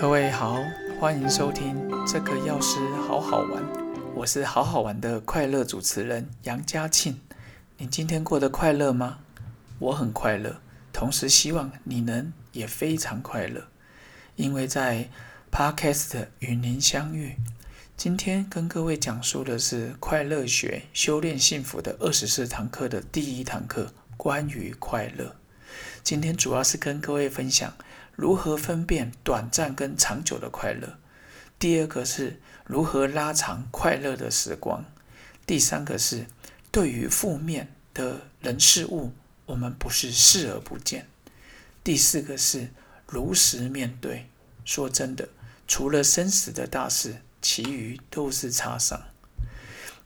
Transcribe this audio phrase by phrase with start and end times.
[0.00, 0.64] 各位好，
[0.98, 1.76] 欢迎收听
[2.06, 3.62] 这个药师好好玩，
[4.14, 7.20] 我是好好玩的快乐主持人杨嘉庆。
[7.76, 9.18] 你今天过得快乐吗？
[9.78, 10.58] 我很快乐，
[10.90, 13.64] 同时希望你能也非常快乐，
[14.36, 15.10] 因为在
[15.52, 17.36] Podcast 与您相遇。
[17.94, 25.36] 今天跟各位讲述的是快乐学修炼幸福的二十四堂课的第一堂课，关于快乐。
[26.02, 27.74] 今天主要是跟各位分享。
[28.14, 30.98] 如何分辨短暂跟长久的快乐？
[31.58, 34.84] 第二个是如何拉长快乐的时光？
[35.46, 36.26] 第三个是
[36.70, 39.12] 对于负面的人事物，
[39.46, 41.06] 我们不是视而不见。
[41.82, 42.68] 第四个是
[43.06, 44.26] 如实面对。
[44.64, 45.28] 说真的，
[45.66, 49.02] 除了生死的大事，其余都是擦伤。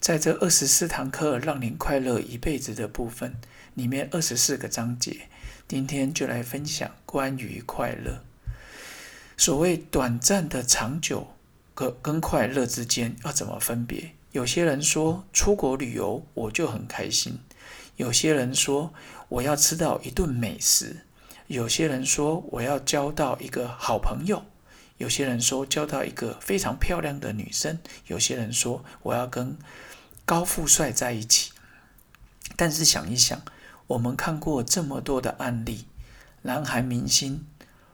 [0.00, 3.34] 在这二十四堂课让您快乐一辈子的部分
[3.74, 5.28] 里面，二十四个章节。
[5.66, 8.22] 今天就来分享关于快乐。
[9.36, 11.28] 所谓短暂的长久，
[11.74, 14.12] 跟跟快乐之间要怎么分别？
[14.32, 17.38] 有些人说出国旅游我就很开心，
[17.96, 18.92] 有些人说
[19.30, 20.98] 我要吃到一顿美食，
[21.46, 24.44] 有些人说我要交到一个好朋友，
[24.98, 29.56] 有些人说交到一个非常漂亮的女生，有些人说我要跟
[30.26, 31.52] 高富帅在一起。
[32.54, 33.40] 但是想一想。
[33.86, 35.86] 我们看过这么多的案例，
[36.42, 37.46] 南韩明星、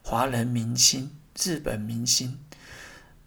[0.03, 2.39] 华人明星、日本明星，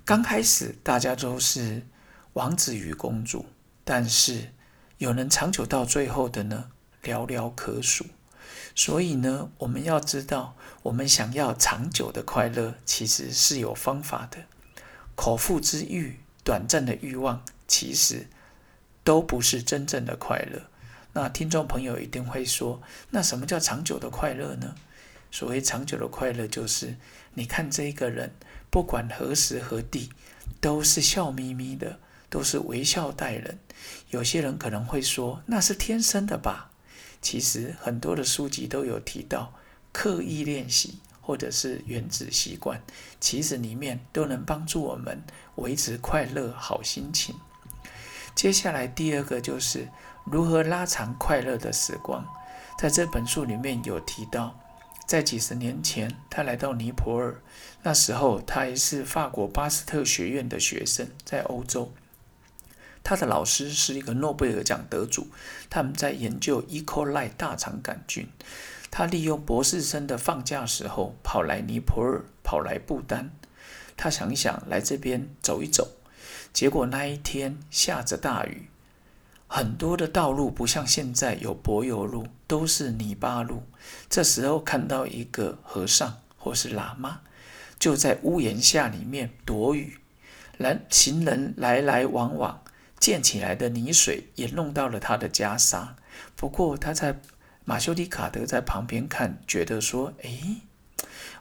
[0.06, 1.86] 刚开始大家都是
[2.34, 3.46] 王子与公主，
[3.84, 4.54] 但是
[4.98, 6.70] 有能长久到最后的呢，
[7.04, 8.06] 寥寥可数。
[8.76, 14.38] 所以呢，我们要知道，我们想要长久的快乐，其实是有方法的。
[15.16, 18.28] 口腹之欲、短暂的欲望，其实
[19.04, 20.64] 都不是真正的快乐。
[21.14, 24.76] 那听众朋友一定会说：“那什么叫长久的快乐呢？”
[25.30, 26.96] 所谓长久的快乐，就是
[27.34, 28.32] 你看这一个人，
[28.72, 30.10] 不管何时何地，
[30.60, 32.00] 都是笑眯眯的，
[32.30, 33.60] 都是微笑待人。
[34.10, 36.72] 有些人可能会说：“那是天生的吧？”
[37.22, 39.54] 其实很多的书籍都有提到，
[39.92, 42.82] 刻意练习或者是原子习惯，
[43.20, 45.22] 其实里面都能帮助我们
[45.56, 47.36] 维持快乐好心情。
[48.36, 49.88] 接下来第二个就是。
[50.26, 52.26] 如何拉长快乐的时光？
[52.80, 54.58] 在这本书里面有提到，
[55.06, 57.42] 在几十年前，他来到尼泊尔，
[57.84, 61.92] 那时候他还是法国巴斯特学院的学生，在欧洲。
[63.04, 65.28] 他的老师是一个诺贝尔奖得主，
[65.70, 66.82] 他们在研究 E.
[66.82, 68.30] coli 大肠杆菌。
[68.90, 73.32] 他利用博士生的放假时候，跑来尼泊尔，跑来不丹。
[73.98, 75.90] 他想一想，来这边走一走。
[76.54, 78.70] 结果那一天下着大雨。
[79.56, 83.62] 很多的道路不像现在有柏油路，都是泥巴路。
[84.10, 87.22] 这时候看到一个和尚或是喇嘛，
[87.78, 90.00] 就在屋檐下里面躲雨。
[90.58, 92.64] 人行人来来往往，
[93.00, 95.90] 溅起来的泥水也弄到了他的袈裟。
[96.36, 97.22] 不过他在
[97.64, 100.62] 马修迪卡德在旁边看，觉得说：“诶，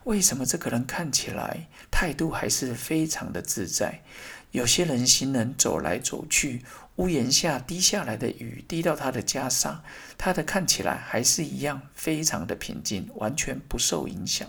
[0.04, 4.02] 为什么这个人看起来态度还是非常的自在？
[4.50, 6.62] 有些人行人走来走去。”
[6.96, 9.78] 屋檐下滴下来的雨滴到他的袈裟，
[10.18, 14.46] 他的看起来还是一样非常的平静，完全不受影响。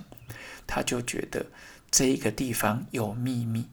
[0.67, 1.45] 他就觉得
[1.89, 3.69] 这个地方有秘密，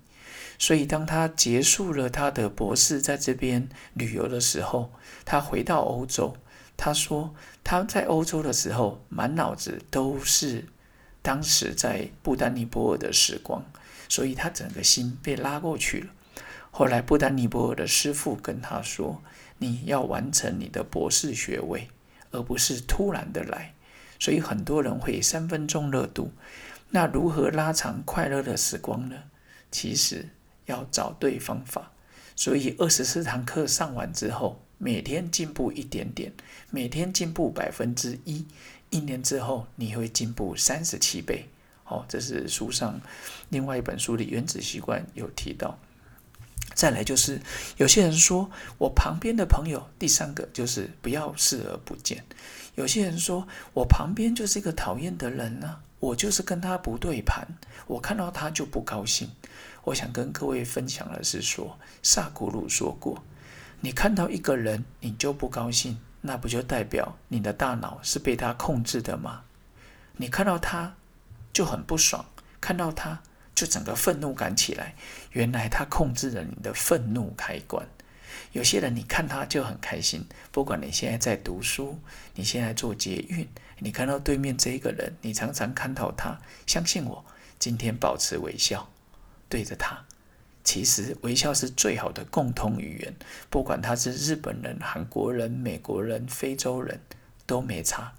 [0.58, 4.92] 所以当他结束了他的博士在这边旅游的时候，
[5.24, 6.36] 他回到欧洲。
[6.76, 10.64] 他说他在欧洲的时候，满脑子都是
[11.20, 13.62] 当时在布丹尼泊尔的时光，
[14.08, 16.06] 所以他整个心被拉过去了。
[16.70, 19.22] 后来，布丹尼泊尔的师傅跟他说
[19.58, 21.88] ：“你要完成你的博士学位，
[22.30, 23.74] 而不是突然的来。”
[24.18, 26.30] 所以很多人会三分钟热度。
[26.90, 29.16] 那如何拉长快乐的时光呢？
[29.70, 30.28] 其实
[30.66, 31.90] 要找对方法。
[32.36, 36.32] 所以二十四堂课上完之后，每天进步一点点，
[36.70, 38.46] 每天进步百分之一，
[38.90, 41.46] 一年之后你会进步三十七倍。
[41.84, 43.00] 哦，这是书上
[43.48, 45.78] 另外一本书的《原子习惯》有提到。
[46.80, 47.38] 再来就是，
[47.76, 52.24] 有些人说我旁边的朋友，第三个就是不要视而不见。
[52.74, 57.46] 有些人说我旁边就是一个讨厌的人呢，我就是跟他不对盘，
[57.86, 59.30] 我看到他就不高兴。
[59.84, 63.22] 我想跟各位分享的是说，萨古鲁说过，
[63.80, 69.42] 你看到一个人你就不高兴，那不就代表你的大脑是被他控制的吗？
[70.16, 70.94] 你看到他
[71.52, 72.24] 就很不爽，
[72.58, 73.20] 看到他。
[73.60, 74.94] 就整个愤怒感起来，
[75.32, 77.86] 原来他控制了你的愤怒开关。
[78.52, 81.98] 有些人你看他就很开心，不管你现在在读书，
[82.36, 83.46] 你现在做捷运，
[83.80, 87.22] 你看到对面这一个人，你常常看到他，相信我，
[87.58, 88.88] 今天保持微笑，
[89.50, 90.06] 对着他。
[90.64, 93.14] 其实微笑是最好的共同语言，
[93.50, 96.98] 不管他是日本人、韩国人、美国人、非洲人，
[97.44, 98.14] 都没差。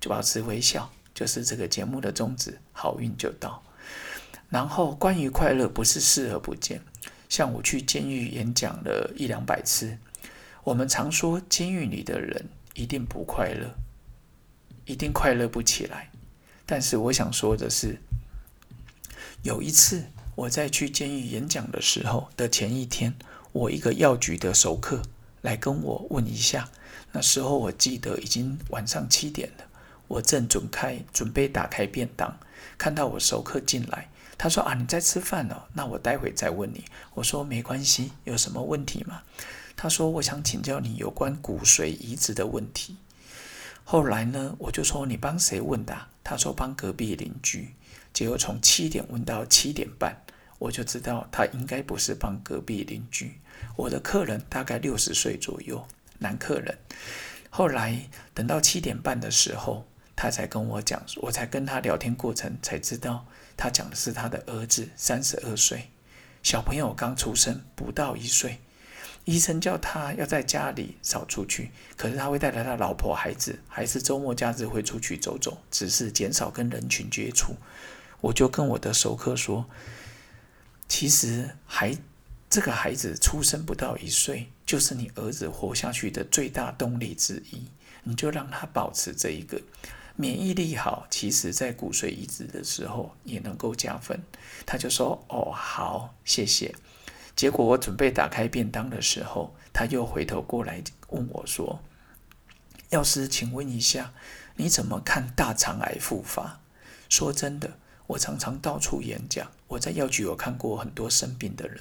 [0.00, 3.62] 就保持微笑，就是这个节目的宗旨，好运就到。
[4.52, 6.82] 然后关于快乐，不是视而不见。
[7.30, 9.96] 像我去监狱演讲了一两百次，
[10.62, 13.74] 我们常说监狱里的人一定不快乐，
[14.84, 16.10] 一定快乐不起来。
[16.66, 17.98] 但是我想说的是，
[19.42, 20.04] 有一次
[20.34, 23.14] 我在去监狱演讲的时候的前一天，
[23.52, 25.00] 我一个药局的熟客
[25.40, 26.68] 来跟我问一下，
[27.12, 29.64] 那时候我记得已经晚上七点了，
[30.08, 32.38] 我正准开准备打开便当，
[32.76, 34.10] 看到我熟客进来。
[34.42, 36.84] 他说啊，你在吃饭哦，那我待会再问你。
[37.14, 39.22] 我说没关系，有什么问题吗？
[39.76, 42.96] 他说我想请教你有关骨髓移植的问题。
[43.84, 45.96] 后来呢，我就说你帮谁问的？
[46.24, 47.72] 他说帮隔壁邻居。
[48.12, 50.20] 结果从七点问到七点半，
[50.58, 53.38] 我就知道他应该不是帮隔壁邻居。
[53.76, 55.86] 我的客人大概六十岁左右，
[56.18, 56.76] 男客人。
[57.48, 59.86] 后来等到七点半的时候，
[60.16, 63.24] 他才跟我讲，我才跟他聊天过程才知道。
[63.56, 65.90] 他讲的是他的儿子三十二岁，
[66.42, 68.60] 小朋友刚出生不到一岁，
[69.24, 77.54] 医生叫他要在家里少出去，可是他会带来他老婆孩子，还是周末假日会出去走走，只是减少跟人群接触。
[78.20, 79.68] 我就跟我的熟客说，
[80.88, 81.96] 其实孩
[82.48, 87.66] 这个孩子出生不到一岁，就是你儿子活下去的最大动力之一，
[88.04, 89.60] 你就让他保持这一个。
[90.16, 94.22] 免疫力好，其实在骨髓移植的时候也能够加分。
[94.66, 96.74] 他就说：“哦，好，谢谢。”
[97.34, 101.80] 结果我准备打开便当的时候，他又回头过来问我说
[102.90, 104.12] ：“药师，请问一下，
[104.56, 106.60] 你怎么看大肠癌复发？”
[107.08, 111.80] 说真的，我常常到处演讲，我在药局有看过很多生病的人，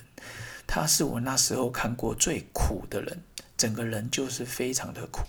[0.66, 3.22] 他是我那时候看过最苦的人，
[3.57, 5.24] 整个人就是非常的苦。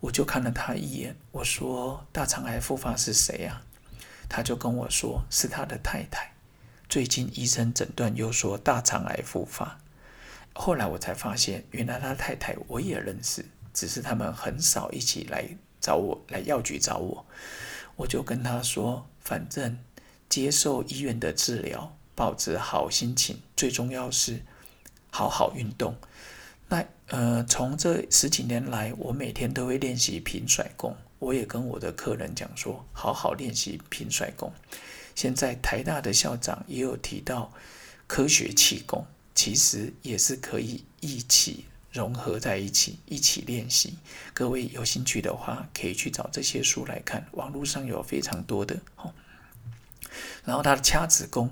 [0.00, 3.62] 我就看了他一眼，我说：“大肠癌复发是谁呀？”
[4.28, 6.32] 他就跟我说：“是他的太太。”
[6.88, 9.78] 最近医生诊断又说大肠癌复发。
[10.54, 13.44] 后来我才发现，原来他太太我也认识，
[13.74, 15.44] 只是他们很少一起来
[15.80, 17.26] 找我，来药局找我。
[17.96, 19.78] 我就跟他说：“反正
[20.28, 24.42] 接受医院的治疗，保持好心情，最重要是
[25.10, 25.94] 好好运动。”
[26.70, 30.96] 那呃，从这十几年来，我每天都会练习平甩功。
[31.18, 34.52] 我也跟我的客人讲说，好好练习平甩功。
[35.16, 37.52] 现在台大的校长也有提到
[38.06, 43.98] 科学气功，其实也是可以一起融合在一起，一起练习。
[44.32, 49.12] 各位有兴趣的话，可以去找这些书来看，网络上有非常多的哦。
[50.44, 51.50] 然后他的掐指功，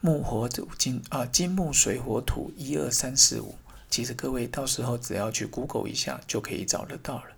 [0.00, 3.54] 木火土金啊，金木水火土，一二三四五。
[3.88, 7.30] 其实各位到时候只要去 Google 一下就可以找得到了。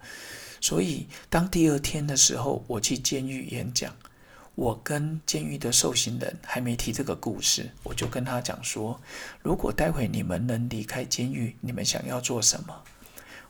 [0.60, 3.94] 所以当第二天的时候，我去监狱演讲，
[4.54, 9.00] 我跟监狱的受刑人还没提这个故事，我就跟他讲说：
[9.40, 12.82] 如果待会你们能离开监狱，你们想要做什么？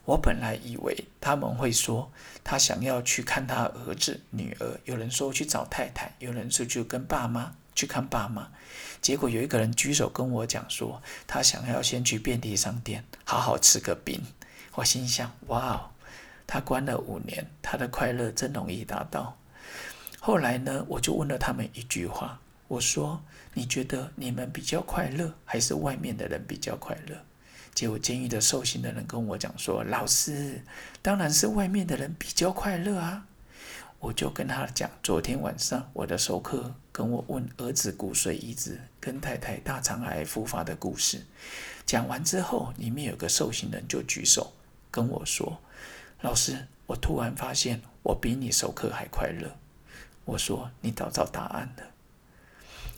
[0.05, 2.11] 我本来以为他们会说
[2.43, 7.55] 他想要去看他儿子、女儿，有人说去找太太，有人说就跟爸妈。
[7.79, 8.51] 去看爸妈，
[9.01, 14.21] 结果有一个人举手跟我讲说，他想要先去便利商店好好吃个饼。
[14.75, 15.89] 我心想，哇，
[16.45, 19.39] 他关了五年，他的快乐真容易达到。
[20.19, 23.23] 后来呢，我就问了他们一句话，我说：
[23.55, 27.17] 你觉得你们比较快乐，还是外面的人比较快乐？
[27.75, 30.61] 结果监狱的受刑的人跟我讲说，老师，
[31.01, 33.25] 当然是外面的人比较快乐啊。
[34.01, 41.27] 我就跟他讲，昨天晚上我的熟客跟我问儿子骨髓移植跟太太大肠癌复发的故事。
[41.85, 44.53] 讲完之后，里面有个受刑人就举手
[44.91, 45.59] 跟我说
[46.23, 49.57] ：“老师，我突然发现我比你熟客还快乐。”
[50.25, 51.85] 我说：“你找到答案了。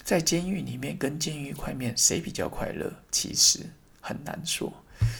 [0.02, 2.92] 在监狱里面跟监狱外面谁比较快乐？
[3.10, 3.60] 其实
[4.02, 4.70] 很难说。”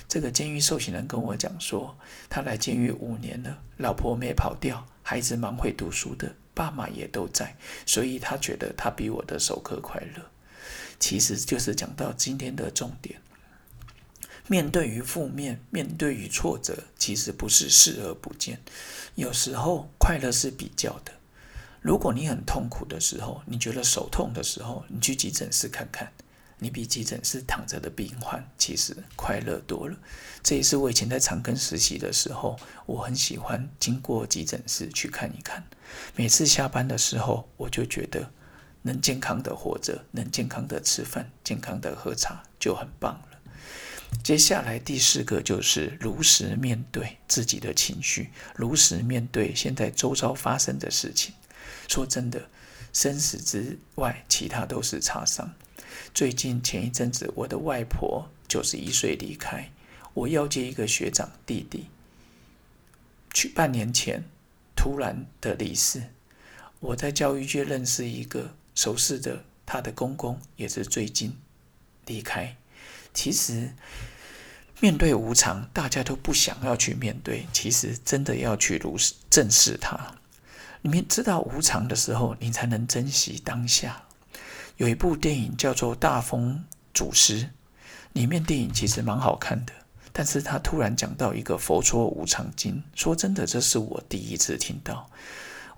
[0.08, 1.96] 这个监狱受刑人跟我讲说，
[2.28, 4.86] 他来监狱五年了，老婆没跑掉。
[5.02, 10.24] 孩子蛮会读书的，爸妈也都在，所以他觉得他比我的授课快乐。
[11.00, 13.20] 其实就是讲到今天的重点：
[14.46, 18.60] 面对于负面，面对于挫折，其实不是视而不见。
[19.16, 21.12] 有时候快乐是比较的。
[21.80, 26.12] 如果你很痛苦的时候，你觉得手痛的时候，你去急诊室看看。
[26.60, 29.96] 你比急诊室躺着的病患其实快乐多了。
[30.42, 35.64] 这也是我以前在长庚实习的时候，我很喜欢经过急诊室去看一看。
[36.14, 38.30] 每次下班的时候，我就觉得
[38.82, 43.26] 能健康的活着，能健康的吃饭，健康的喝茶，就很棒了。
[44.22, 51.34] 接下来第四个就是如实面对自己的情绪，如实面对现在周遭发生的事情。
[51.88, 52.48] 说真的，
[52.92, 55.52] 生死之外，其他都是擦伤。
[56.12, 59.70] 最近前一阵子，我的外婆九十一岁离开，
[60.14, 61.86] 我要接一个学长弟弟，
[63.32, 64.24] 去半年前
[64.74, 66.02] 突然的离世。
[66.80, 71.36] 我在教育界认识一个熟识的，他的公公也是最近
[72.06, 72.56] 离开。
[73.12, 73.74] 其实
[74.80, 77.46] 面对无常，大家都不想要去面对。
[77.52, 80.14] 其实真的要去如实正视它。
[80.82, 84.04] 你们知道无常的时候，你才能珍惜当下。
[84.80, 87.42] 有一部电影叫做《大风祖师》，
[88.14, 89.74] 里面电影其实蛮好看的，
[90.10, 92.82] 但是他突然讲到一个佛说无常经。
[92.94, 95.10] 说真的，这是我第一次听到。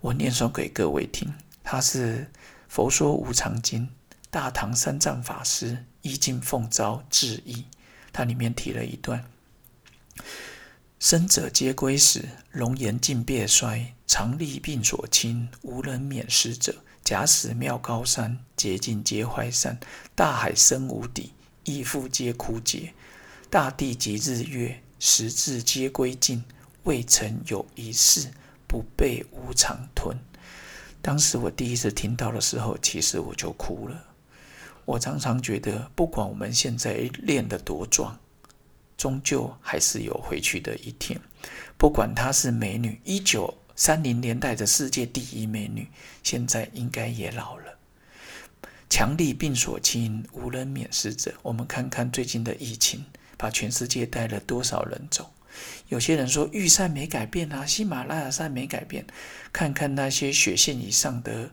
[0.00, 2.18] 我念诵给各位听，它是
[2.68, 3.82] 《佛说无常经》，
[4.30, 5.84] 大唐三藏法师。
[6.02, 7.64] 衣襟奉诏致意，
[8.12, 9.24] 它里面提了一段：
[11.00, 16.76] 生者皆归死，容颜尽变衰，常历病所侵，无人免失者。
[17.04, 19.76] 假使妙高山，洁净皆坏山；
[20.14, 21.32] 大海深无底，
[21.64, 22.94] 亦复皆枯竭。
[23.50, 26.44] 大地及日月，时至皆归尽，
[26.84, 28.30] 未曾有一事
[28.66, 30.16] 不被无常吞。
[31.02, 34.04] 当时我第一次听到的时候，其实我就哭了。
[34.84, 38.18] 我常常觉得，不管我们现在练得多壮，
[38.96, 41.20] 终究还是有回去的一天。
[41.76, 45.88] 不管她是美女，一九三零年代的世界第一美女，
[46.22, 47.78] 现在应该也老了。
[48.88, 51.34] 强力病所侵，无人免失者。
[51.42, 53.04] 我们看看最近的疫情，
[53.36, 55.32] 把全世界带了多少人走？
[55.88, 59.06] 有些人说玉山没改变啊，喜马拉雅山没改变。
[59.52, 61.50] 看看那些雪线以上的。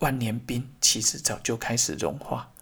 [0.00, 2.52] 万年冰其实早就开始融化，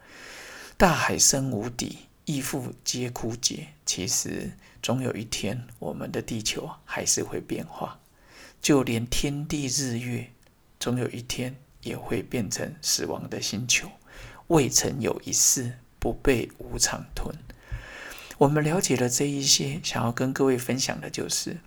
[0.78, 3.74] 大海深无底，亦复皆枯竭。
[3.84, 8.00] 其实总有一天，我们的地球还是会变化，
[8.60, 10.30] 就连天地日月，
[10.80, 13.88] 总有一天也会变成死亡的星球。
[14.48, 17.34] 未曾有一事不被无常吞。
[18.38, 21.58] 我们了解了这一些，想要跟各位分享的就是，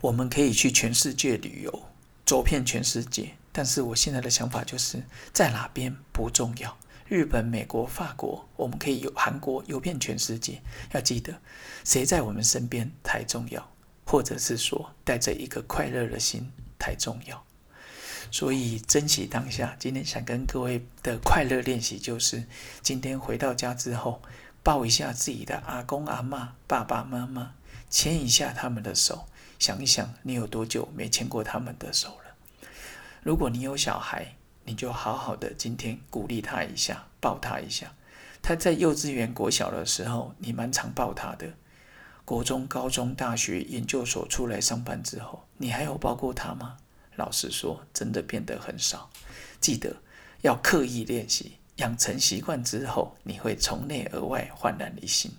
[0.00, 1.88] 我们可以去全世界旅游，
[2.24, 3.34] 走遍全世界。
[3.52, 10.62] 但是我现在的想法就是在哪边不重要，日本、美国、法国，我们可以有韩国游遍全世界。
[10.92, 11.40] 要记得，
[11.84, 13.70] 谁在我们身边太重要，
[14.04, 17.44] 或者是说带着一个快乐的心太重要。
[18.30, 19.76] 所以珍惜当下。
[19.78, 22.44] 今天想跟各位的快乐练习就是：
[22.82, 24.20] 今天回到家之后，
[24.62, 27.54] 抱一下自己的阿公阿妈、爸爸妈妈，
[27.88, 29.26] 牵一下他们的手，
[29.58, 32.34] 想一想你有多久没牵过他们的手了。
[33.22, 34.34] 如果你有小孩，
[34.64, 37.92] 你就好好的今天鼓励他一下，抱他一下。
[38.42, 41.54] 他在幼稚园、国小的时候，你蛮常抱他的。
[42.24, 46.78] 国中、高中、大学、研究所出来上班之后，你还有抱过他吗？
[47.16, 49.10] 老实说，真的变得很少。
[49.60, 49.96] 记得
[50.40, 55.30] 要刻意练习，养成习惯之后，你会从内而外焕然一新。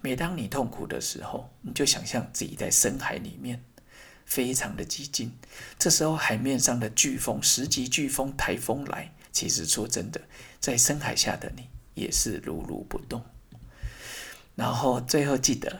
[0.00, 3.62] 每当你痛苦的时候，你就想象自己在深海里面。
[4.24, 5.32] 非常的激进，
[5.78, 10.20] 这时候海面上的飓风、十级飓风、台风来，其实说真的，
[10.58, 13.22] 在深海下的你也是如如不动。
[14.56, 15.78] 然后最后记得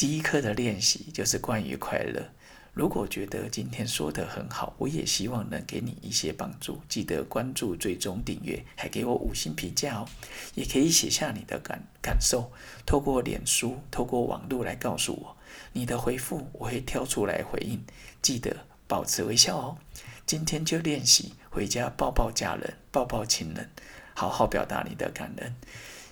[0.00, 2.30] 第一课的练习就是关于快乐。
[2.72, 6.80] 如果觉得今天说的很好，我也希望能给你一些帮助。
[6.88, 10.08] 记得关注、追踪、订阅，还给我五星评价哦。
[10.54, 12.50] 也可以写下你的感感受，
[12.86, 15.36] 透过脸书、透过网络来告诉我。
[15.74, 17.84] 你的回复我会挑出来回应。
[18.22, 18.56] 记得
[18.88, 19.76] 保持微笑哦。
[20.24, 23.68] 今天就练习回家抱抱家人、抱抱亲人，
[24.14, 25.54] 好好表达你的感恩。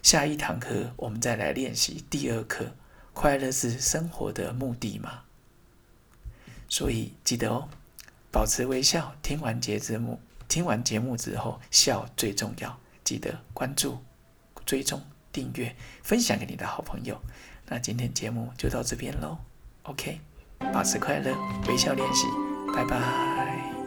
[0.02, 2.74] 下一堂课我们再来练习第二课。
[3.18, 5.24] 快乐是生活的目的吗？
[6.68, 7.68] 所以记得哦，
[8.30, 9.12] 保持微笑。
[9.24, 12.78] 听完节目，听完节目之后，笑最重要。
[13.02, 13.98] 记得关注、
[14.64, 17.20] 追踪、订阅、分享给你的好朋友。
[17.66, 19.38] 那今天节目就到这边喽。
[19.82, 20.20] OK，
[20.72, 22.24] 保持快乐，微笑练习，
[22.72, 23.77] 拜拜。